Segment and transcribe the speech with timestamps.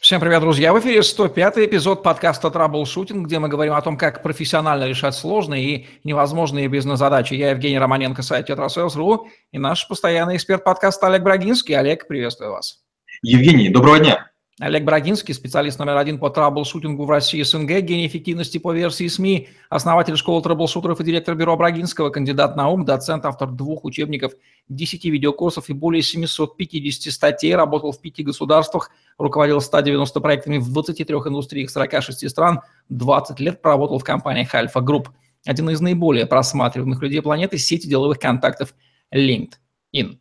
[0.00, 0.72] Всем привет, друзья!
[0.72, 5.64] В эфире 105 эпизод подкаста «Траблшутинг», где мы говорим о том, как профессионально решать сложные
[5.64, 7.34] и невозможные бизнес-задачи.
[7.34, 11.74] Я Евгений Романенко, сайт «Тетрасейлс.ру» и наш постоянный эксперт подкаста Олег Брагинский.
[11.74, 12.84] Олег, приветствую вас.
[13.22, 14.30] Евгений, доброго дня!
[14.58, 19.48] Олег Брагинский, специалист номер один по траблшутингу в России СНГ, гений эффективности по версии СМИ,
[19.68, 24.32] основатель школы траблшутеров и директор бюро Брагинского, кандидат наук, доцент, автор двух учебников,
[24.70, 31.16] 10 видеокурсов и более 750 статей, работал в пяти государствах, руководил 190 проектами в 23
[31.16, 35.10] индустриях 46 стран, 20 лет проработал в компаниях Альфа Групп.
[35.44, 38.74] Один из наиболее просматриваемых людей планеты– сети деловых контактов
[39.14, 40.16] LinkedIn.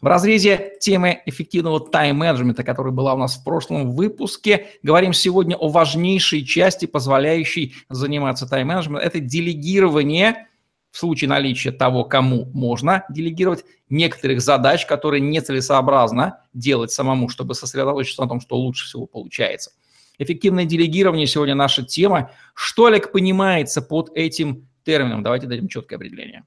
[0.00, 5.68] В разрезе темы эффективного тайм-менеджмента, которая была у нас в прошлом выпуске, говорим сегодня о
[5.68, 9.06] важнейшей части, позволяющей заниматься тайм-менеджментом.
[9.06, 10.46] Это делегирование
[10.90, 18.22] в случае наличия того, кому можно делегировать некоторых задач, которые нецелесообразно делать самому, чтобы сосредоточиться
[18.22, 19.72] на том, что лучше всего получается.
[20.18, 22.30] Эффективное делегирование сегодня наша тема.
[22.54, 25.22] Что, Олег, понимается под этим термином?
[25.22, 26.44] Давайте дадим четкое определение.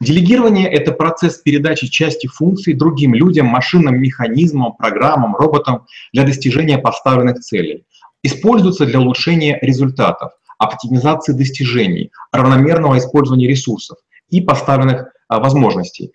[0.00, 7.40] Делегирование– это процесс передачи части функций другим людям, машинам, механизмам, программам, роботам для достижения поставленных
[7.40, 7.84] целей.
[8.22, 13.98] Используется для улучшения результатов, оптимизации достижений, равномерного использования ресурсов
[14.30, 16.12] и поставленных а, возможностей.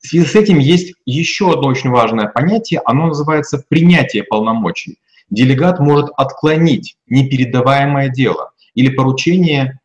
[0.00, 4.98] В связи с этим есть еще одно очень важное понятие, оно называется принятие полномочий.
[5.30, 9.78] Делегат может отклонить непередаваемое дело или поручение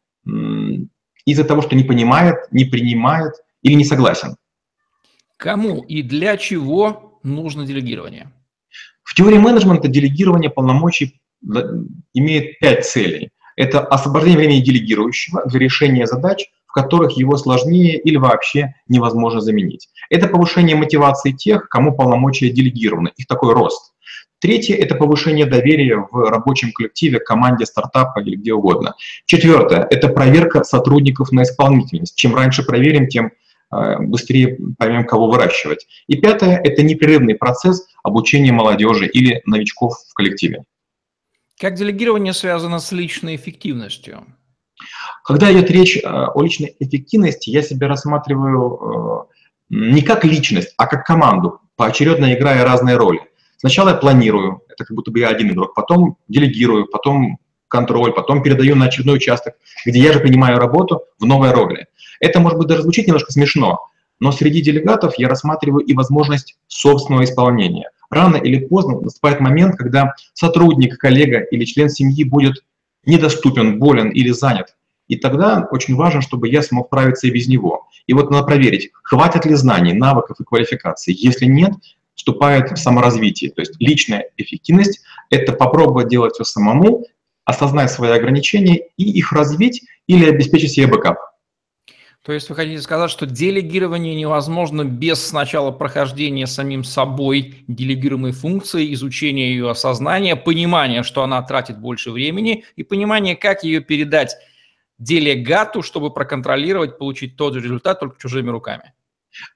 [1.28, 4.38] из-за того, что не понимает, не принимает или не согласен.
[5.36, 8.32] Кому и для чего нужно делегирование?
[9.04, 11.22] В теории менеджмента делегирование полномочий
[12.14, 13.30] имеет пять целей.
[13.58, 19.90] Это освобождение времени делегирующего для решения задач, в которых его сложнее или вообще невозможно заменить.
[20.10, 23.94] Это повышение мотивации тех, кому полномочия делегированы, их такой рост.
[24.40, 28.96] Третье– это повышение доверия в рабочем коллективе, команде, стартапа или где угодно.
[29.26, 32.16] Четвертое– это проверка сотрудников на исполнительность.
[32.16, 33.32] Чем раньше проверим, тем
[33.72, 35.88] э, быстрее поймем, кого выращивать.
[36.06, 40.66] И пятое– это непрерывный процесс обучения молодежи или новичков в коллективе.
[41.60, 44.24] Как делегирование связано с личной эффективностью?
[45.24, 49.34] Когда идет речь э, о личной эффективности, я себя рассматриваю э,
[49.72, 53.22] не как личность, а как команду, поочередно играя разные роли.
[53.58, 58.44] Сначала я планирую, это как будто бы я один игрок, потом делегирую, потом контроль, потом
[58.44, 61.88] передаю на очередной участок, где я же принимаю работу в новой роли.
[62.20, 63.80] Это, может быть, даже звучит немножко смешно,
[64.20, 67.90] но среди делегатов я рассматриваю и возможность собственного исполнения.
[68.10, 72.64] Рано или поздно наступает момент, когда сотрудник, коллега или член семьи будет
[73.06, 74.76] недоступен, болен или занят.
[75.08, 77.88] И тогда очень важно, чтобы я смог справиться и без него.
[78.08, 81.16] И вот надо проверить, хватит ли знаний, навыков и квалификации.
[81.18, 81.74] Если нет,
[82.18, 83.52] вступает в саморазвитие.
[83.52, 87.06] То есть личная эффективность– это попробовать делать все самому,
[87.46, 91.18] осознать свои ограничения и их развить или обеспечить себе бэкап.
[92.24, 98.94] То есть вы хотите сказать, что делегирование невозможно без сначала прохождения самим собой делегируемой функции,
[98.94, 104.36] изучения ее осознания, понимания, что она тратит больше времени и понимания, как ее передать
[105.00, 108.92] делегату, чтобы проконтролировать, получить тот же результат только чужими руками.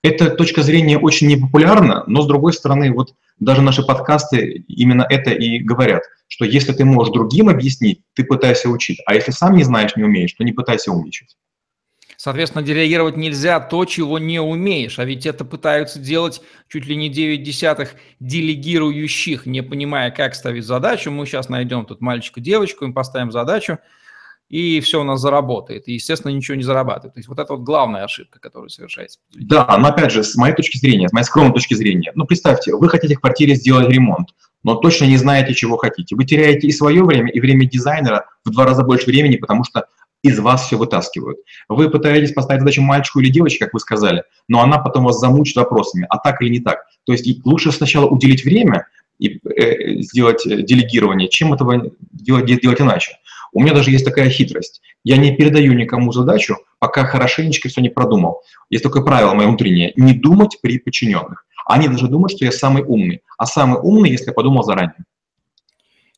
[0.04, 5.32] Эта точка зрения очень непопулярна, но с другой стороны, вот даже наши подкасты именно это
[5.32, 9.64] и говорят, что если ты можешь другим объяснить, ты пытайся учить, а если сам не
[9.64, 11.36] знаешь, не умеешь, то не пытайся умничать.
[12.18, 17.10] Соответственно, делегировать нельзя то, чего не умеешь, а ведь это пытаются делать чуть ли не
[17.10, 21.10] 9 десятых делегирующих, не понимая, как ставить задачу.
[21.10, 23.80] Мы сейчас найдем тут мальчика-девочку, им поставим задачу–
[24.52, 25.88] и все у нас заработает.
[25.88, 27.14] И, естественно, ничего не зарабатывает.
[27.14, 29.20] То есть вот это вот главная ошибка, которая совершается.
[29.34, 32.76] Да, но опять же, с моей точки зрения, с моей скромной точки зрения, ну, представьте,
[32.76, 36.18] вы хотите в квартире сделать ремонт, но точно не знаете, чего хотите.
[36.18, 39.86] Вы теряете и свое время, и время дизайнера в два раза больше времени, потому что
[40.22, 41.40] из вас все вытаскивают.
[41.70, 45.56] Вы пытаетесь поставить задачу мальчику или девочке, как вы сказали, но она потом вас замучит
[45.56, 46.80] вопросами, а так или не так.
[47.06, 52.82] То есть лучше сначала уделить время и э, сделать э, делегирование, чем этого делать, делать
[52.82, 53.14] иначе.
[53.54, 54.82] У меня даже есть такая хитрость.
[55.04, 58.42] Я не передаю никому задачу, пока хорошенечко все не продумал.
[58.70, 61.46] Есть такое правило мое внутреннее– не думать при подчиненных.
[61.66, 63.22] Они должны думать, что я самый умный.
[63.38, 65.06] А самый умный, если я подумал заранее.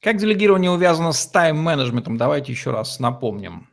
[0.02, 2.18] Как делегирование увязано с тайм-менеджментом?
[2.18, 3.70] Давайте еще раз напомним.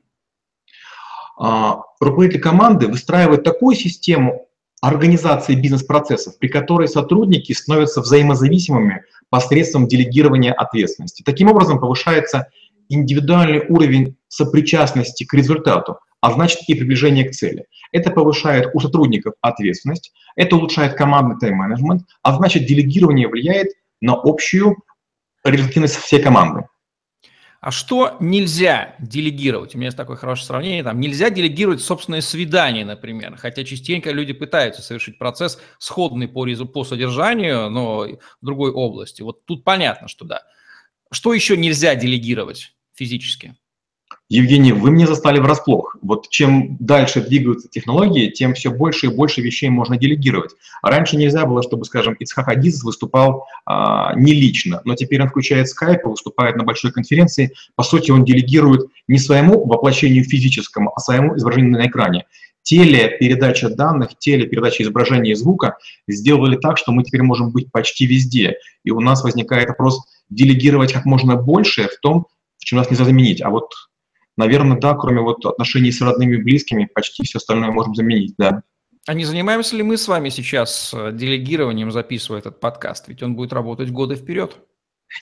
[1.38, 4.46] А, руководитель команды выстраивает такую систему
[4.80, 11.22] организации бизнес-процессов, при которой сотрудники становятся взаимозависимыми посредством делегирования ответственности.
[11.22, 12.48] Таким образом повышается
[12.90, 17.64] индивидуальный уровень сопричастности к результату, а значит и приближение к цели.
[17.92, 23.68] Это повышает у сотрудников ответственность, это улучшает командный тайм-менеджмент, а значит делегирование влияет
[24.00, 24.76] на общую
[25.44, 26.66] результативность всей команды.
[27.60, 29.74] А что нельзя делегировать?
[29.74, 30.82] У меня есть такое хорошее сравнение.
[30.82, 33.36] Там нельзя делегировать собственное свидание, например.
[33.36, 39.20] Хотя частенько люди пытаются совершить процесс сходный по, по содержанию, но в другой области.
[39.20, 40.42] Вот тут понятно, что да.
[41.12, 43.54] Что еще нельзя делегировать физически?
[44.28, 45.96] Евгений, вы мне застали врасплох.
[46.02, 50.52] Вот чем дальше двигаются технологии, тем все больше и больше вещей можно делегировать.
[50.82, 55.68] Раньше нельзя было, чтобы, скажем, Ицхак Адизес выступал а, не лично, но теперь он включает
[55.68, 57.52] скайп выступает на большой конференции.
[57.74, 62.26] По сути, он делегирует не своему воплощению физическому, а своему изображению на экране.
[62.62, 68.56] Телепередача данных, телепередача изображения и звука сделали так, что мы теперь можем быть почти везде.
[68.84, 72.26] И у нас возникает вопрос делегировать как можно больше в том,
[72.60, 73.42] в чем нас нельзя заменить.
[73.42, 73.72] А вот
[74.40, 78.62] Наверное, да, кроме вот отношений с родными и близкими, почти все остальное можем заменить, да.
[79.06, 83.08] А не занимаемся ли мы с вами сейчас э, делегированием, записывая этот подкаст?
[83.08, 84.56] Ведь он будет работать годы вперед.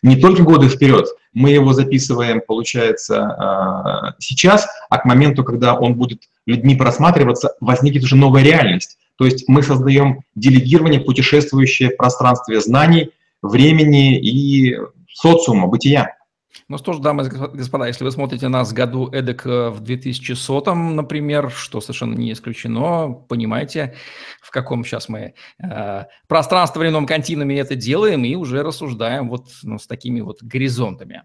[0.02, 1.06] Не только годы вперед.
[1.32, 8.04] Мы его записываем, получается, э, сейчас, а к моменту, когда он будет людьми просматриваться, возникнет
[8.04, 8.98] уже новая реальность.
[9.16, 13.10] То есть мы создаем делегирование, путешествующее в пространстве знаний,
[13.42, 14.76] времени и
[15.12, 16.17] социума, бытия.
[16.66, 20.74] Ну что ж, дамы и господа, если вы смотрите нас году эдак э, в 2100,
[20.74, 23.94] например, что совершенно не исключено, понимаете,
[24.40, 29.86] в каком сейчас мы э, пространство-временном континууме это делаем и уже рассуждаем вот ну, с
[29.86, 31.22] такими вот горизонтами.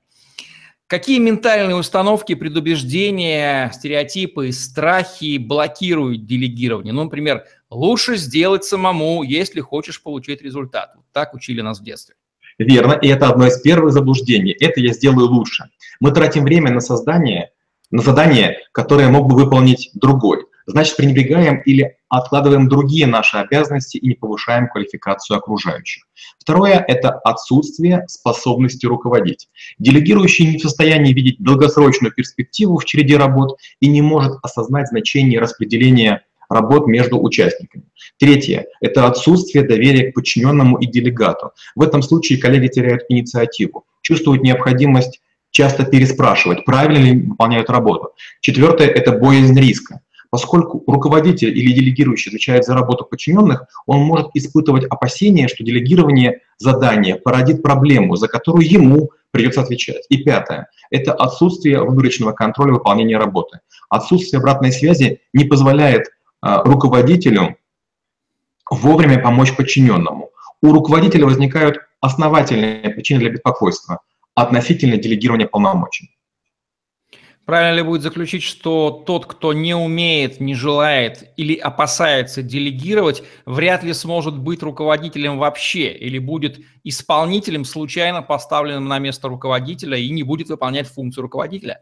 [0.87, 6.93] Какие ментальные установки, предубеждения, стереотипы, страхи блокируют делегирование?
[6.93, 10.91] Ну, например, лучше сделать самому, если хочешь получить результат.
[10.95, 12.15] Вот так учили нас в детстве.
[12.63, 14.55] Верно, и это одно из первых заблуждений.
[14.59, 15.65] Это я сделаю лучше.
[15.99, 17.51] Мы тратим время на создание,
[17.91, 20.45] на задание, которое мог бы выполнить другой.
[20.65, 26.03] Значит, пренебрегаем или откладываем другие наши обязанности и не повышаем квалификацию окружающих.
[26.39, 29.49] Второе– это отсутствие способности руководить.
[29.77, 35.41] Делегирующий не в состоянии видеть долгосрочную перспективу в череде работ и не может осознать значение
[35.41, 36.23] распределения
[36.53, 37.85] работ между участниками.
[38.17, 41.51] Третье– это отсутствие доверия к подчиненному и делегату.
[41.75, 45.21] В этом случае коллеги теряют инициативу, чувствуют необходимость
[45.51, 48.09] часто переспрашивать, правильно ли выполняют работу.
[48.41, 50.01] Четвертое– это боязнь риска.
[50.33, 57.17] Поскольку руководитель или делегирующий отвечает за работу подчиненных, он может испытывать опасения, что делегирование задания
[57.17, 60.07] породит проблему, за которую ему придется отвечать.
[60.09, 63.59] И пятое– это отсутствие выборочного контроля выполнения работы.
[63.89, 66.07] Отсутствие обратной связи не позволяет
[66.43, 67.57] руководителю
[68.69, 70.29] вовремя помочь подчиненному.
[70.61, 74.01] У руководителя возникают основательные причины для беспокойства
[74.35, 76.09] относительно делегирования полномочий.
[77.45, 83.83] Правильно ли будет заключить, что тот, кто не умеет, не желает или опасается делегировать, вряд
[83.83, 90.23] ли сможет быть руководителем вообще или будет исполнителем, случайно поставленным на место руководителя и не
[90.23, 91.81] будет выполнять функцию руководителя?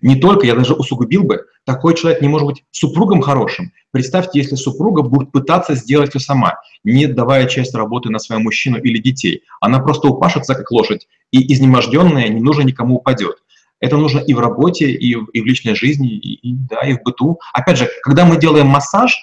[0.00, 3.72] Не только, я даже усугубил бы, такой человек не может быть супругом хорошим.
[3.90, 8.78] Представьте, если супруга будет пытаться сделать все сама, не давая часть работы на своего мужчину
[8.78, 9.42] или детей.
[9.60, 13.36] Она просто упашется, как лошадь, и изнеможденная не нужно никому упадет.
[13.80, 16.94] Это нужно и в работе, и в, и в личной жизни, и, и, да, и
[16.94, 17.40] в быту.
[17.52, 19.14] Опять же, когда мы делаем массаж,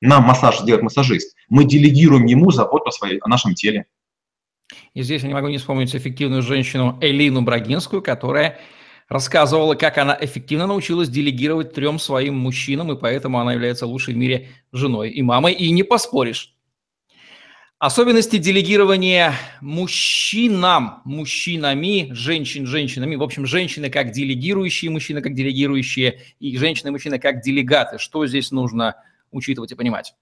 [0.00, 3.86] нам массаж делает массажист, мы делегируем ему заботу о, своей, о нашем теле.
[4.94, 8.58] И здесь я не могу не вспомнить эффективную женщину Элину Брагинскую, которая
[9.12, 14.16] рассказывала, как она эффективно научилась делегировать трем своим мужчинам, и поэтому она является лучшей в
[14.16, 16.54] мире женой и мамой, и не поспоришь.
[17.78, 23.16] Особенности делегирования мужчинам, мужчинами, женщин, женщинами.
[23.16, 27.98] В общем, женщины как делегирующие, мужчины как делегирующие, и женщины и мужчины как делегаты.
[27.98, 28.94] Что здесь нужно
[29.32, 30.14] учитывать и понимать?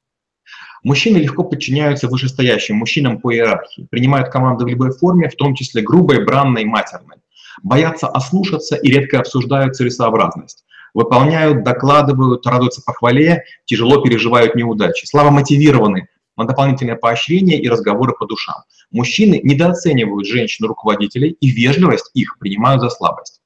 [0.83, 5.83] Мужчины легко подчиняются вышестоящим мужчинам по иерархии, принимают команды в любой форме, в том числе
[5.83, 7.19] грубой, бранной, матерной
[7.63, 10.65] боятся ослушаться и редко обсуждают целесообразность.
[10.95, 15.07] Выполняют, докладывают, радуются похвале, тяжело переживают неудачи.
[15.07, 18.57] Слава мотивированы на дополнительное поощрение и разговоры по душам.
[18.91, 23.41] Мужчины недооценивают женщин-руководителей и вежливость их принимают за слабость.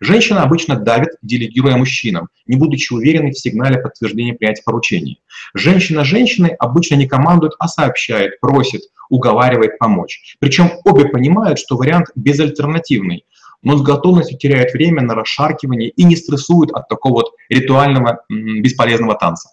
[0.00, 5.20] Женщина обычно давит, делегируя мужчинам, не будучи уверенной в сигнале подтверждения принятия поручений.
[5.54, 10.36] Женщина женщины обычно не командует, а сообщает, просит, уговаривает помочь.
[10.40, 13.24] Причем обе понимают, что вариант безальтернативный,
[13.62, 19.14] но с готовностью теряют время на расшаркивание и не стрессуют от такого вот ритуального бесполезного
[19.16, 19.50] танца.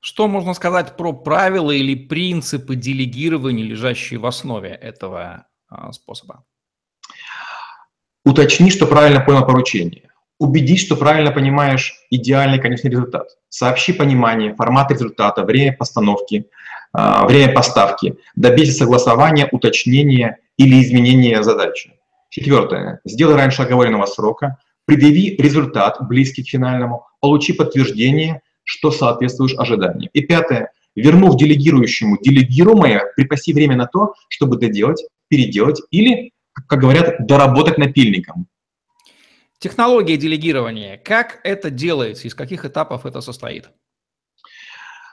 [0.00, 6.44] Что можно сказать про правила или принципы делегирования, лежащие в основе этого а, способа?
[8.24, 10.10] Уточни, что правильно понял поручение.
[10.38, 13.28] Убедись, что правильно понимаешь идеальный конечный результат.
[13.50, 16.46] Сообщи понимание, формат результата, время постановки,
[16.92, 18.16] время поставки.
[18.34, 21.92] Добейся согласования, уточнения или изменения задачи.
[22.30, 23.00] Четвертое.
[23.04, 30.10] Сделай раньше оговоренного срока, предъяви результат, близкий к финальному, получи подтверждение, что соответствуешь ожиданиям.
[30.12, 30.72] И пятое.
[30.96, 36.32] Вернув делегирующему делегируемое, припаси время на то, чтобы доделать, переделать или,
[36.66, 38.48] как говорят, доработать напильником.
[39.60, 40.96] Технология делегирования.
[40.96, 42.26] Как это делается?
[42.26, 43.70] Из каких этапов это состоит?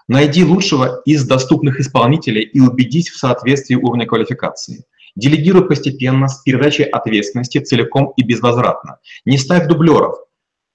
[0.07, 4.85] Найди лучшего из доступных исполнителей и убедись в соответствии уровня квалификации.
[5.15, 8.99] Делегируй постепенно с передачей ответственности целиком и безвозвратно.
[9.25, 10.15] Не ставь дублеров.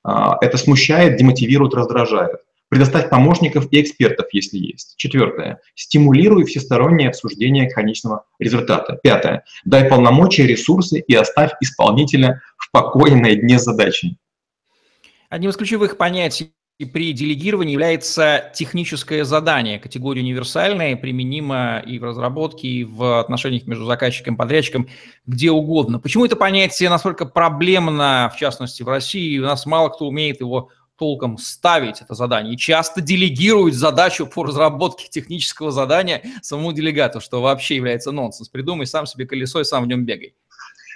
[0.05, 2.41] А, это смущает, демотивирует, раздражает.
[2.69, 4.95] Предоставь помощников и экспертов, если есть.
[4.97, 5.61] Четвертое.
[5.75, 8.99] Стимулируй всестороннее обсуждение конечного результата.
[9.03, 9.45] Пятое.
[9.65, 14.17] Дай полномочия, ресурсы и оставь исполнителя в покое на дне задачи.
[15.29, 19.79] Одним из ключевых понятий при делегировании является техническое задание.
[19.79, 24.89] Категория универсальная, применима и в разработке, и в отношениях между заказчиком и подрядчиком,
[25.27, 26.01] где угодно.
[26.01, 29.39] Почему это понятие настолько проблемно, в частности, в России?
[29.39, 34.45] У нас мало кто умеет его толком ставить это задание и часто делегируют задачу по
[34.45, 38.49] разработке технического задания самому делегату, что вообще является нонсенс.
[38.49, 40.35] Придумай сам себе колесо и сам в нем бегай.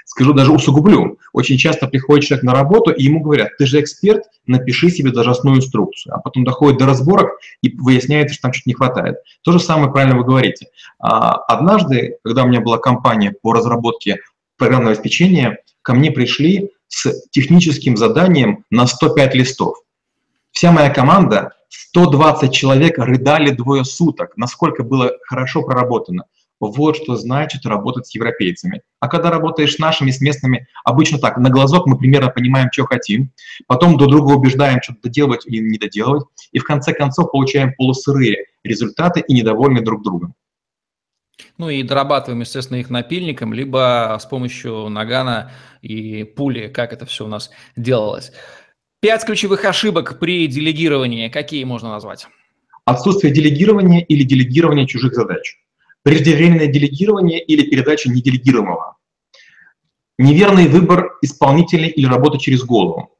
[0.06, 1.18] Скажу даже усугублю.
[1.32, 5.56] Очень часто приходит человек на работу, и ему говорят, ты же эксперт, напиши себе должностную
[5.56, 6.14] инструкцию.
[6.14, 9.16] А потом доходит до разборок, и выясняется, что там чуть не хватает.
[9.42, 10.68] То же самое правильно вы говорите.
[11.00, 14.20] А, однажды, когда у меня была компания по разработке
[14.56, 19.78] программного обеспечения, ко мне пришли с техническим заданием на 105 листов.
[20.52, 26.26] Вся моя команда, 120 человек рыдали двое суток, насколько было хорошо проработано.
[26.58, 28.82] Вот что значит работать с европейцами.
[29.00, 32.84] А когда работаешь с нашими, с местными, обычно так, на глазок мы примерно понимаем, что
[32.84, 33.32] хотим,
[33.66, 38.46] потом друг друга убеждаем, что-то доделывать или не доделывать, и в конце концов получаем полусырые
[38.64, 40.34] результаты и недовольны друг другом.
[41.58, 47.26] Ну и дорабатываем, естественно, их напильником, либо с помощью нагана и пули, как это все
[47.26, 48.32] у нас делалось.
[49.00, 51.28] Пять ключевых ошибок при делегировании.
[51.28, 52.26] Какие можно назвать?
[52.86, 55.58] Отсутствие делегирования или делегирование чужих задач.
[56.06, 58.96] Преждевременное делегирование или передача неделегируемого.
[60.18, 63.18] Неверный выбор исполнителей или работа через голову.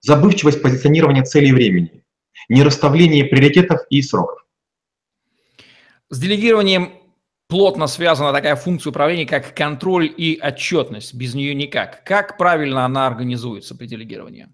[0.00, 2.04] Забывчивость позиционирования целей времени.
[2.48, 4.38] Нерасставление приоритетов и сроков.
[6.10, 6.92] С делегированием
[7.48, 11.14] плотно связана такая функция управления, как контроль и отчетность.
[11.14, 12.04] Без нее никак.
[12.04, 14.48] Как правильно она организуется при делегировании?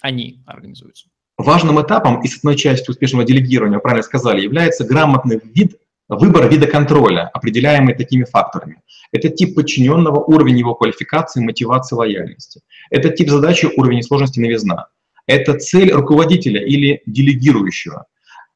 [0.00, 1.08] они организуются.
[1.36, 5.79] Важным этапом и с одной частью успешного делегирования, правильно сказали, является грамотный вид,
[6.10, 8.82] выбор вида контроля, определяемый такими факторами.
[9.12, 12.60] Это тип подчиненного, уровень его квалификации, мотивации, лояльности.
[12.90, 14.88] Это тип задачи, уровень сложности, новизна.
[15.26, 18.06] Это цель руководителя или делегирующего.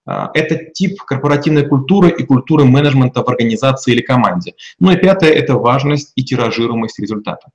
[0.07, 4.55] А, это тип корпоративной культуры и культуры менеджмента в организации или команде.
[4.81, 7.49] Ну и пятое– это важность и тиражируемость результата.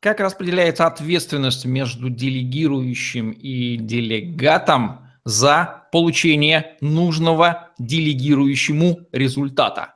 [0.00, 9.94] Как распределяется ответственность между делегирующим и делегатом за получение нужного делегирующему результата?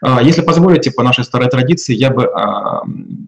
[0.00, 2.28] А, если позволите, по нашей старой традиции, я бы э,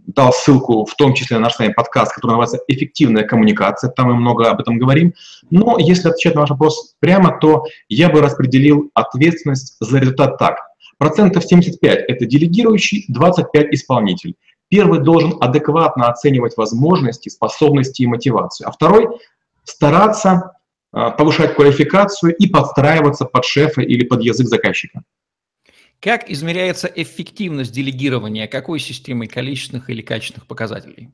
[0.06, 4.08] дал ссылку, в том числе на наш с вами подкаст, который называется «Эффективная коммуникация», там
[4.08, 5.14] мы много об этом говорим.
[5.50, 10.58] Но если отвечать на ваш вопрос прямо, то я бы распределил ответственность за результат так.
[10.98, 14.34] Процентов 75– это делегирующий, 25– исполнитель.
[14.68, 19.08] Первый должен адекватно оценивать возможности, способности и мотивацию, а второй–
[19.64, 20.52] стараться
[20.94, 25.02] повышать квалификацию и подстраиваться под шефа или под язык заказчика.
[26.00, 28.46] Как измеряется эффективность делегирования?
[28.46, 31.10] Какой системой количественных или качественных показателей?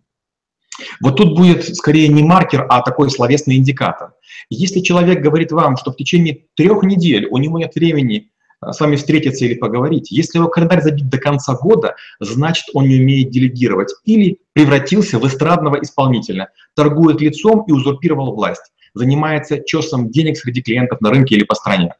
[1.00, 4.14] Вот тут будет скорее не маркер, а такой словесный индикатор.
[4.48, 8.30] Если человек говорит вам, что в течение трех недель у него нет времени
[8.62, 10.10] с вами встретиться или поговорить.
[10.10, 15.26] Если его календарь забит до конца года, значит он не умеет делегировать или превратился в
[15.26, 21.44] эстрадного исполнителя, торгует лицом и узурпировал власть, занимается чесом денег среди клиентов на рынке или
[21.44, 21.94] по стране.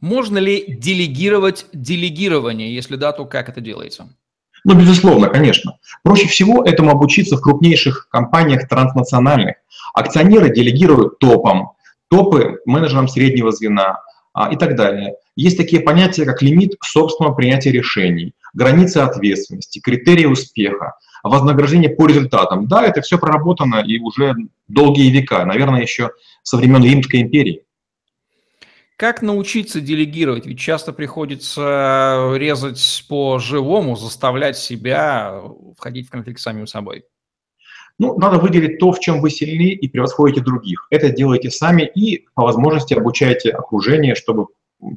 [0.00, 2.74] Можно ли делегировать делегирование?
[2.74, 4.08] Если да, то как это делается?
[4.64, 5.78] Ну, безусловно, конечно.
[6.02, 9.56] Проще всего этому обучиться в крупнейших компаниях транснациональных.
[9.94, 11.72] Акционеры делегируют топам,
[12.08, 14.00] топы менеджерам среднего звена,
[14.34, 15.14] а, и так далее.
[15.36, 22.66] Есть такие понятия, как лимит собственного принятия решений, границы ответственности, критерии успеха, вознаграждение по результатам.
[22.66, 24.34] Да, это все проработано и уже
[24.68, 26.10] долгие века, наверное, еще
[26.42, 27.64] со времен Римской империи.
[28.96, 30.46] Как научиться делегировать?
[30.46, 35.42] Ведь часто приходится резать по-живому, заставлять себя
[35.76, 37.04] входить в конфликт с самим собой.
[37.98, 40.86] Ну, надо выделить то, в чем вы сильны и превосходите других.
[40.90, 44.46] Это делайте сами и по возможности обучайте окружение, чтобы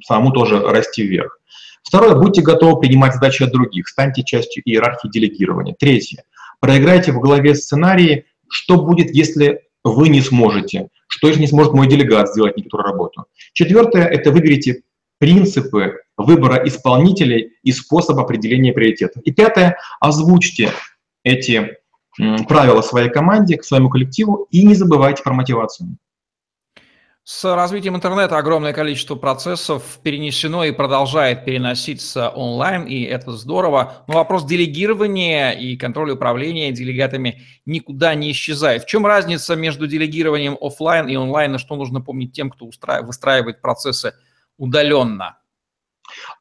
[0.03, 1.39] самому тоже расти вверх.
[1.85, 5.75] Второе, будьте готовы принимать задачи от других, станьте частью иерархии делегирования.
[5.77, 6.23] Третье,
[6.59, 11.87] проиграйте в голове сценарии, что будет, если вы не сможете, что если не сможет мой
[11.87, 13.25] делегат сделать некоторую работу.
[13.53, 14.81] Четвертое, это выберите
[15.19, 19.21] принципы выбора исполнителей и способ определения приоритетов.
[19.23, 20.71] И пятое, озвучьте
[21.23, 21.77] эти
[22.47, 25.97] правила своей команде, к своему коллективу и не забывайте про мотивацию.
[27.27, 34.03] С развитием интернета огромное количество процессов перенесено и продолжает переноситься онлайн, и это здорово.
[34.07, 38.83] Но вопрос делегирования и контроля управления делегатами никуда не исчезает.
[38.83, 43.59] В чем разница между делегированием офлайн и онлайн, и что нужно помнить тем, кто выстраивает
[43.59, 44.13] процессы
[44.59, 45.39] удаленно?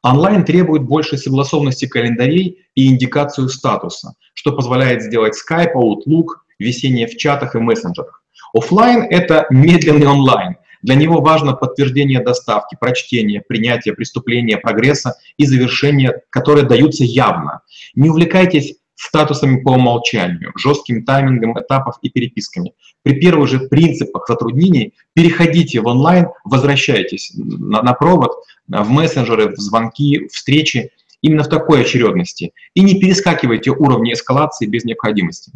[0.03, 6.27] Онлайн требует большей согласованности календарей и индикацию статуса, что позволяет сделать Skype, Outlook,
[6.59, 8.21] весение в чатах и мессенджерах.
[8.53, 16.21] Офлайн– это медленный онлайн– для него важно подтверждение доставки, прочтение, принятие преступления, прогресса и завершения,
[16.29, 17.61] которые даются явно.
[17.95, 22.73] Не увлекайтесь статусами по умолчанию, жестким таймингом этапов и переписками.
[23.01, 28.33] При первых же принципах затруднений переходите в онлайн, возвращайтесь на, на провод,
[28.67, 32.53] в мессенджеры, в звонки, встречи, именно в такой очередности.
[32.75, 35.51] И не перескакивайте уровни эскалации без необходимости.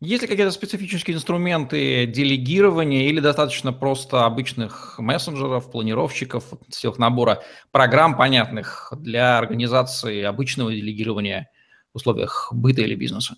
[0.00, 8.14] Есть ли какие-то специфические инструменты делегирования или достаточно просто обычных мессенджеров, планировщиков, всех набора программ
[8.14, 11.48] понятных для организации обычного делегирования
[11.94, 13.36] в условиях быта или бизнеса?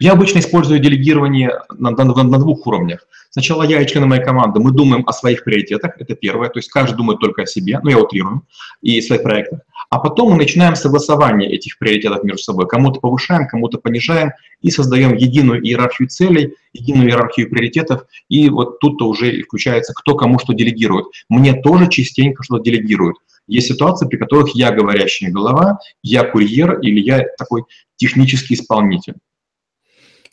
[0.00, 3.06] Я обычно использую делегирование на, на, на двух уровнях.
[3.30, 6.70] Сначала я и члены моей команды, мы думаем о своих приоритетах, это первое, то есть
[6.70, 8.46] каждый думает только о себе, ну я утрирую,
[8.80, 9.60] и своих проектах.
[9.92, 12.66] А потом мы начинаем согласование этих приоритетов между собой.
[12.66, 14.30] Кому-то повышаем, кому-то понижаем,
[14.62, 20.38] и создаем единую иерархию целей, единую иерархию приоритетов, и вот тут-то уже включается, кто кому
[20.38, 21.08] что делегирует.
[21.28, 23.18] Мне тоже частенько что-то делегируют.
[23.46, 27.64] Есть ситуации, при которых я говорящая голова, я курьер или я такой
[27.96, 29.16] технический исполнитель.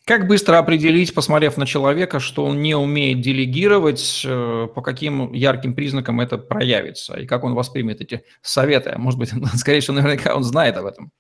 [0.10, 5.76] Как быстро определить, посмотрев на человека, что он не умеет делегировать, э, по каким ярким
[5.76, 8.96] признакам это проявится, и как он воспримет эти советы?
[8.98, 11.12] Может быть, скорее всего, наверняка он знает об этом.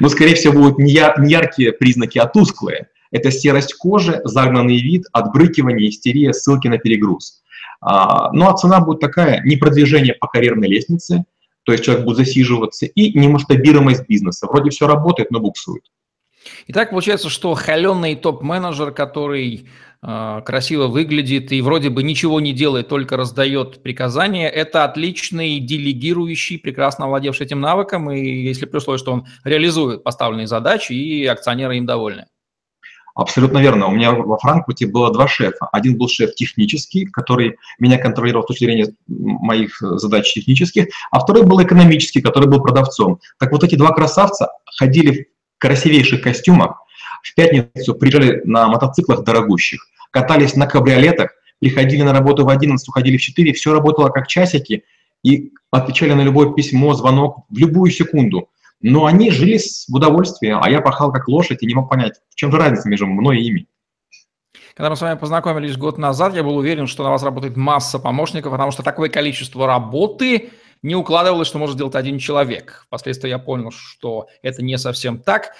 [0.00, 2.88] Ну, скорее всего, будут не яркие признаки, а тусклые.
[3.10, 7.42] Это серость кожи, загнанный вид, отбрыкивание, истерия, ссылки на перегруз.
[7.82, 11.26] А, ну, а цена будет такая, не продвижение по карьерной лестнице,
[11.64, 14.46] то есть человек будет засиживаться, и немасштабируемость бизнеса.
[14.46, 15.82] Вроде все работает, но буксует.
[16.68, 19.68] Итак, получается, что холеный топ-менеджер, который
[20.02, 26.58] э, красиво выглядит и вроде бы ничего не делает, только раздает приказания, это отличный делегирующий,
[26.58, 31.76] прекрасно овладевший этим навыком, и если при условии, что он реализует поставленные задачи, и акционеры
[31.76, 32.26] им довольны.
[33.18, 33.88] Абсолютно верно.
[33.88, 35.66] У меня во Франкфурте было два шефа.
[35.72, 41.44] Один был шеф технический, который меня контролировал с точки зрения моих задач технических, а второй
[41.44, 43.18] был экономический, который был продавцом.
[43.40, 46.82] Так вот эти два красавца ходили красивейших костюмах,
[47.22, 53.16] в пятницу приезжали на мотоциклах дорогущих, катались на кабриолетах, приходили на работу в 11, уходили
[53.16, 54.84] в 4, все работало как часики,
[55.24, 58.48] и отвечали на любое письмо, звонок в любую секунду.
[58.80, 62.36] Но они жили в удовольствии, а я пахал как лошадь и не мог понять, в
[62.36, 63.66] чем же разница между мной и ими.
[64.76, 67.98] Когда мы с вами познакомились год назад, я был уверен, что на вас работает масса
[67.98, 70.50] помощников, потому что такое количество работы
[70.82, 72.84] не укладывалось, что может сделать один человек.
[72.86, 75.52] Впоследствии я понял, что это не совсем так.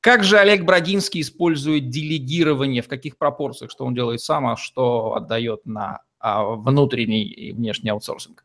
[0.00, 5.14] Как же Олег Брагинский использует делегирование, в каких пропорциях, что он делает сам, а что
[5.14, 8.43] отдает на а, внутренний и внешний аутсорсинг?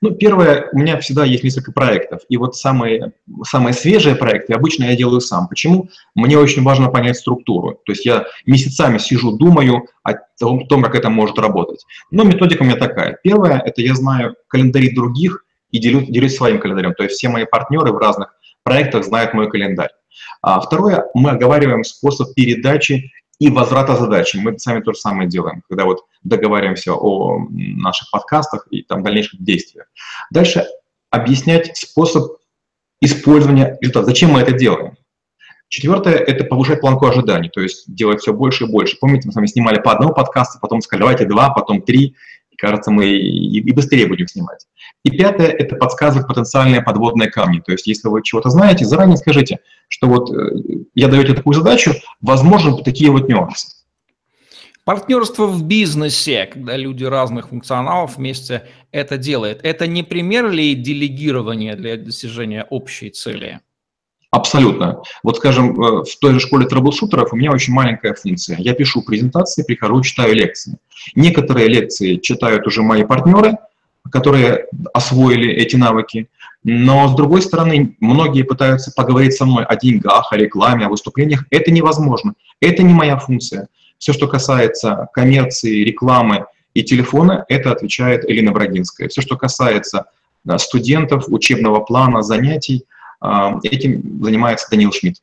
[0.00, 3.12] Ну, первое, у меня всегда есть несколько проектов, и вот самые,
[3.44, 5.48] самые свежие проекты обычно я делаю сам.
[5.48, 5.88] Почему?
[6.14, 7.80] Мне очень важно понять структуру.
[7.84, 11.84] То есть я месяцами сижу, думаю о том, том как это может работать.
[12.10, 13.18] Но методика у меня такая.
[13.22, 16.94] Первое, это я знаю календари других и делю, делюсь своим календарем.
[16.94, 19.90] То есть все мои партнеры в разных проектах знают мой календарь.
[20.42, 24.36] А второе, мы оговариваем способ передачи и возврата задачи.
[24.36, 29.42] Мы сами то же самое делаем, когда вот договариваемся о наших подкастах и там дальнейших
[29.42, 29.86] действиях.
[30.30, 30.66] Дальше
[31.10, 32.38] объяснять способ
[33.00, 34.06] использования результата.
[34.06, 34.96] Зачем мы это делаем?
[35.68, 38.96] Четвертое– это повышать планку ожиданий, то есть делать все больше и больше.
[39.00, 42.14] Помните, мы с вами снимали по одному подкасту, потом сказали, давайте два, потом три,
[42.56, 44.66] кажется, мы и, и быстрее будем снимать.
[45.02, 47.60] И пятое– это подсказывать потенциальные подводные камни.
[47.60, 49.58] То есть если вы чего-то знаете, заранее скажите,
[49.88, 53.75] что вот э, я даете такую задачу, возможно, такие вот нюансы.
[54.86, 61.74] Партнерство в бизнесе, когда люди разных функционалов вместе это делают, это не пример ли делегирования
[61.74, 63.58] для достижения общей цели?
[64.30, 65.02] Абсолютно.
[65.24, 68.58] Вот, скажем, э, в той же школе трэблшутеров у меня очень маленькая функция.
[68.60, 70.78] Я пишу презентации, прихожу, читаю лекции.
[71.16, 73.56] Некоторые лекции читают уже мои партнеры,
[74.12, 76.28] которые освоили эти навыки.
[76.62, 81.44] Но, с другой стороны, многие пытаются поговорить со мной о деньгах, о рекламе, о выступлениях.
[81.50, 82.34] Это невозможно.
[82.60, 83.66] Это не моя функция.
[83.98, 89.08] Все, что касается коммерции, рекламы и телефона, это отвечает Элина Брагинская.
[89.08, 90.06] Все, что касается
[90.58, 92.84] студентов, учебного плана, занятий,
[93.20, 95.22] а, этим занимается Данил Шмидт.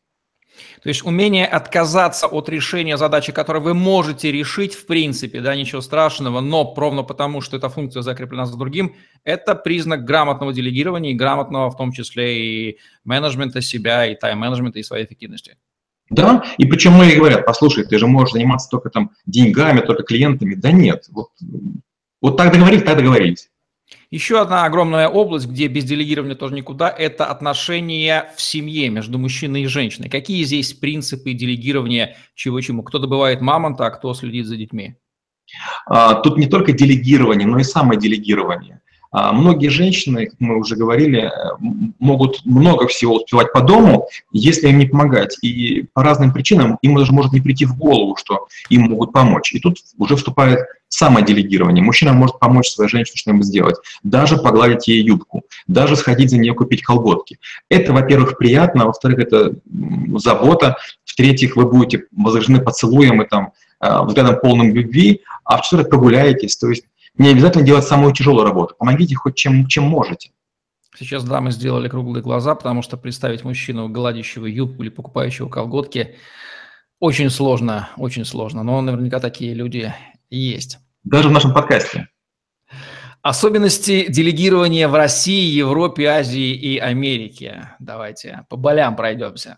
[0.81, 5.79] То есть умение отказаться от решения задачи, которую вы можете решить в принципе, да, ничего
[5.79, 11.15] страшного, но ровно потому, что эта функция закреплена за другим, это признак грамотного делегирования и
[11.15, 15.55] грамотного в том числе и менеджмента себя, и тайм-менеджмента, и своей эффективности.
[16.13, 20.53] Да, и почему многие говорят, послушай, ты же можешь заниматься только там деньгами, только клиентами.
[20.53, 21.29] Да нет, вот,
[22.21, 23.49] вот так договорились, так договорились.
[24.11, 29.63] Еще одна огромная область, где без делегирования тоже никуда, это отношения в семье между мужчиной
[29.63, 30.09] и женщиной.
[30.09, 32.83] Какие здесь принципы делегирования чего-чему?
[32.83, 34.97] Кто добывает мамонта, а кто следит за детьми?
[35.87, 38.81] А, тут не только делегирование, но и самоделегирование.
[39.13, 41.31] А многие женщины, мы уже говорили,
[41.99, 45.37] могут много всего успевать по дому, если им не помогать.
[45.43, 49.53] И по разным причинам им даже может не прийти в голову, что им могут помочь.
[49.53, 51.83] И тут уже вступает самоделегирование.
[51.83, 56.55] Мужчина может помочь своей женщине что-нибудь сделать, даже погладить ей юбку, даже сходить за нее
[56.55, 57.37] купить колготки.
[57.69, 59.53] Это, во-первых, приятно, во-вторых, это
[60.17, 66.55] забота, в-третьих, вы будете возражены поцелуем и там а, взглядом полным любви, а в-четвертых, прогуляетесь.
[66.57, 66.85] То есть
[67.17, 68.75] не обязательно делать самую тяжелую работу.
[68.77, 70.31] Помогите хоть чем, чем можете.
[70.95, 76.15] Сейчас дамы сделали круглые глаза, потому что представить мужчину, гладящего юбку или покупающего колготки,
[76.99, 78.63] очень сложно, очень сложно.
[78.63, 79.93] Но наверняка такие люди
[80.29, 80.79] есть.
[81.03, 82.07] Даже в нашем подкасте.
[83.21, 87.69] Особенности делегирования в России, Европе, Азии и Америке.
[87.79, 89.57] Давайте по болям пройдемся.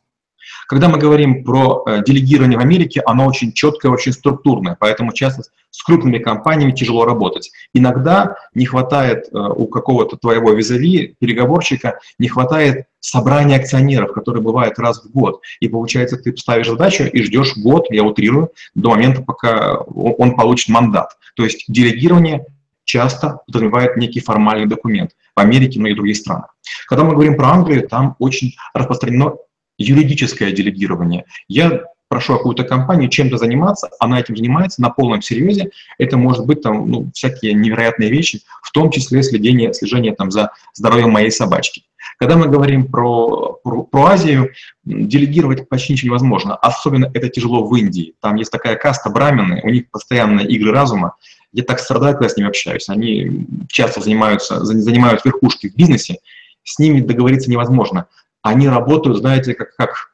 [0.68, 5.44] Когда мы говорим про э, делегирование в Америке, оно очень четкое, очень структурное, поэтому часто
[5.72, 7.52] с крупными компаниями тяжело работать.
[7.74, 14.80] Иногда не хватает э, у какого-то твоего визави, переговорщика, не хватает собрания акционеров, которое бывает
[14.80, 15.42] раз в год.
[15.60, 20.70] И получается, ты ставишь задачу и ждешь год, я утрирую, до момента, пока он получит
[20.70, 21.18] мандат.
[21.36, 22.46] То есть делегирование
[22.86, 26.56] часто подразумевает некий формальный документ в Америке, но и в других странах.
[26.88, 29.36] Когда мы говорим про Англию, там очень распространено
[29.78, 31.26] юридическое делегирование.
[31.48, 35.72] Я прошу какую-то компанию чем-то заниматься, она этим занимается на полном серьезе.
[35.98, 40.52] Это может быть там, ну, всякие невероятные вещи, в том числе следение, слежение там, за
[40.74, 41.84] здоровьем моей собачки.
[42.18, 44.52] Когда мы говорим про, про, про Азию,
[44.86, 46.56] делегировать почти ничего невозможно.
[46.56, 48.14] Особенно это тяжело в Индии.
[48.22, 51.16] Там есть такая каста брамены, у них постоянные игры разума.
[51.52, 52.90] Я так страдаю, когда с ними общаюсь.
[52.90, 56.20] Они часто занимаются, занимают верхушки в бизнесе,
[56.64, 58.08] с ними договориться невозможно
[58.46, 60.12] они работают, знаете, как, как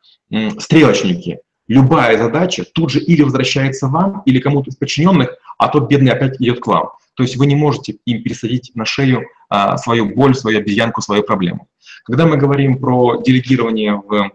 [0.59, 1.39] стрелочники.
[1.67, 6.39] Любая задача тут же или возвращается вам, или кому-то из подчиненных, а тот бедный опять
[6.39, 6.91] идет к вам.
[7.15, 11.23] То есть вы не можете им пересадить на шею а, свою боль, свою обезьянку, свою
[11.23, 11.67] проблему.
[12.05, 14.31] Когда мы говорим про делегирование в,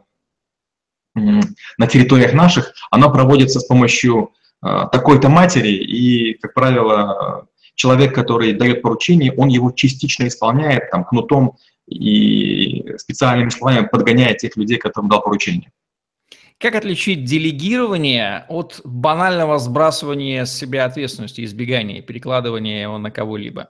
[1.14, 8.52] на территориях наших, оно проводится с помощью а, такой-то матери, и, как правило, человек, который
[8.52, 11.56] дает поручение, он его частично исполняет там, кнутом
[11.86, 15.70] и специальными словами подгоняет тех людей, которым дал поручение.
[16.58, 23.68] Как отличить делегирование от банального сбрасывания с себя ответственности, избегания, перекладывания его на кого-либо?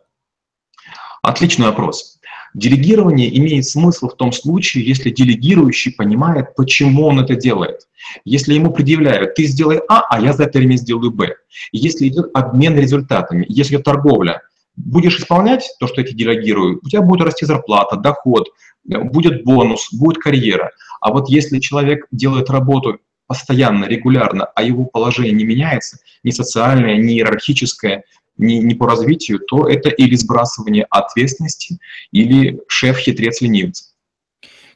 [1.23, 2.21] Отличный вопрос.
[2.55, 7.89] Делегирование имеет смысл в том случае, если делегирующий понимает, почему он это делает.
[8.25, 11.35] Если ему предъявляют, ты сделай А, а я за это время сделаю Б.
[11.73, 14.43] Если идет обмен результатами, если идет торговля,
[14.77, 18.49] будешь исполнять то, что я тебе делегирую, у тебя будет расти зарплата, доход,
[18.85, 20.73] будет бонус, будет карьера.
[21.01, 26.97] А вот если человек делает работу постоянно, регулярно, а его положение не меняется, ни социальное,
[26.97, 28.05] ни иерархическое,
[28.39, 31.79] ни, ни по развитию, то это или сбрасывание ответственности,
[32.13, 33.95] или шеф-хитрец-ленивец.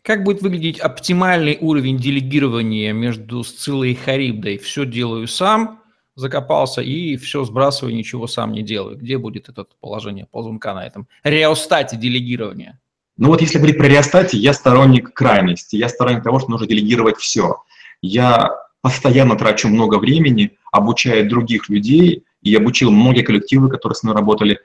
[0.02, 4.56] Как будет выглядеть оптимальный уровень делегирования между Сциллой и Харибдой?
[4.56, 5.79] Все делаю сам,
[6.20, 8.96] закопался и все сбрасываю, ничего сам не делаю.
[8.96, 12.78] Где будет это положение ползунка на этом реостате делегирования?
[13.16, 17.16] Ну вот если говорить про реостате, я сторонник крайности, я сторонник того, что нужно делегировать
[17.16, 17.62] все.
[18.00, 24.14] Я постоянно трачу много времени, обучая других людей, и обучил многие коллективы, которые с мной
[24.14, 24.60] работали,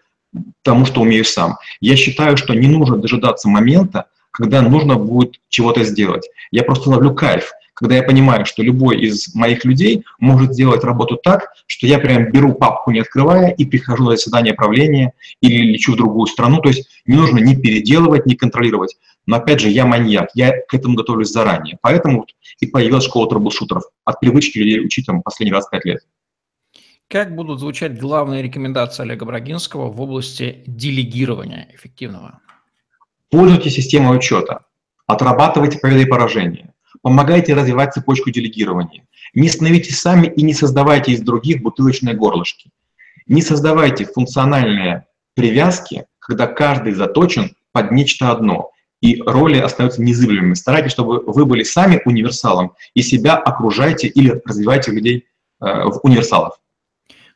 [0.62, 1.58] тому, что умею сам.
[1.82, 6.28] Я считаю, что не нужно дожидаться момента, когда нужно будет чего-то сделать.
[6.52, 11.18] Я просто ловлю кайф– когда я понимаю, что любой из моих людей может сделать работу
[11.22, 15.94] так, что я прям беру папку, не открывая, и прихожу на заседание правления или лечу
[15.94, 16.62] в другую страну.
[16.62, 18.96] То есть не нужно ни переделывать, ни контролировать.
[19.26, 21.78] Но опять же, я маньяк, я к этому готовлюсь заранее.
[21.82, 22.26] Поэтому
[22.60, 23.84] и появилась школа трэблшутеров.
[24.06, 26.00] От привычки людей учить там последние 25 лет.
[27.10, 32.40] Как будут звучать главные рекомендации Олега Брагинского в области делегирования эффективного?
[33.30, 34.66] Пользуйтесь системой учета,
[35.06, 36.74] отрабатывайте победы и поражения,
[37.06, 42.72] помогайте развивать цепочку делегирования, не становитесь сами и не создавайте из других бутылочные горлышки.
[43.28, 50.56] Не создавайте функциональные привязки, когда каждый заточен под нечто одно, и роли остаются незыблемыми.
[50.56, 55.28] Старайтесь, чтобы вы были сами универсалом, и себя окружайте или развивайте людей
[55.62, 56.56] э, в универсалов.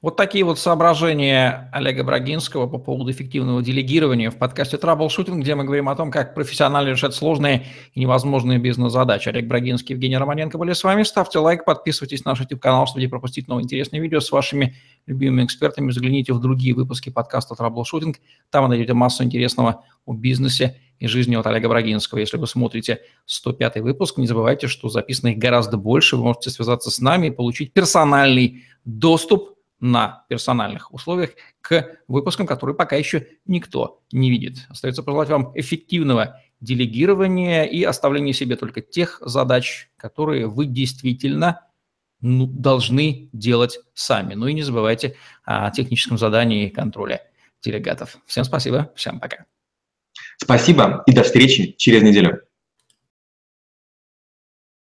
[0.01, 5.65] Вот такие вот соображения Олега Брагинского по поводу эффективного делегирования в подкасте Troubleshooting, где мы
[5.65, 9.27] говорим о том, как профессионально решать сложные и невозможные бизнес-задачи.
[9.27, 11.03] Олег Брагинский, Евгений Романенко были с вами.
[11.03, 15.43] Ставьте лайк, подписывайтесь на наш YouTube-канал, чтобы не пропустить новые интересные видео с вашими любимыми
[15.43, 15.91] экспертами.
[15.91, 18.15] Загляните в другие выпуски подкаста Troubleshooting.
[18.51, 22.19] Там вы найдете массу интересного о бизнесе и жизни от Олега Брагинского.
[22.19, 26.15] Если вы смотрите 105 выпуск, не забывайте, что записано их гораздо больше.
[26.15, 32.75] Вы можете связаться с нами и получить персональный доступ на персональных условиях к выпускам, которые
[32.75, 34.65] пока еще никто не видит.
[34.69, 41.61] Остается пожелать вам эффективного делегирования и оставления себе только тех задач, которые вы действительно
[42.21, 44.33] ну, должны делать сами.
[44.33, 47.21] Ну и не забывайте о техническом задании и контроле
[47.61, 48.17] делегатов.
[48.25, 49.45] Всем спасибо, всем пока.
[50.37, 52.41] Спасибо и до встречи через неделю.